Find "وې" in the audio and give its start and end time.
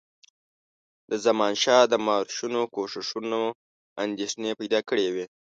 5.13-5.25